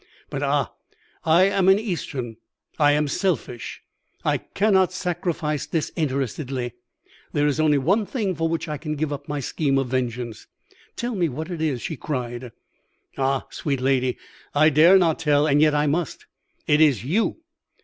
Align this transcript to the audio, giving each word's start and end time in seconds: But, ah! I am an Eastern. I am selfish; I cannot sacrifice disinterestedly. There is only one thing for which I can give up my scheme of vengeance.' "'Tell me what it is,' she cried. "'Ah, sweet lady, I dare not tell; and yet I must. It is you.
But, 0.31 0.41
ah! 0.41 0.73
I 1.25 1.43
am 1.43 1.69
an 1.69 1.77
Eastern. 1.77 2.37
I 2.79 2.93
am 2.93 3.07
selfish; 3.07 3.83
I 4.25 4.39
cannot 4.39 4.91
sacrifice 4.91 5.67
disinterestedly. 5.67 6.73
There 7.33 7.45
is 7.45 7.59
only 7.59 7.77
one 7.77 8.07
thing 8.07 8.33
for 8.33 8.49
which 8.49 8.67
I 8.67 8.77
can 8.79 8.95
give 8.95 9.13
up 9.13 9.27
my 9.29 9.39
scheme 9.39 9.77
of 9.77 9.89
vengeance.' 9.89 10.47
"'Tell 10.95 11.13
me 11.13 11.29
what 11.29 11.51
it 11.51 11.61
is,' 11.61 11.83
she 11.83 11.97
cried. 11.97 12.51
"'Ah, 13.15 13.45
sweet 13.51 13.79
lady, 13.79 14.17
I 14.55 14.69
dare 14.71 14.97
not 14.97 15.19
tell; 15.19 15.45
and 15.45 15.61
yet 15.61 15.75
I 15.75 15.85
must. 15.85 16.25
It 16.65 16.81
is 16.81 17.05
you. 17.05 17.37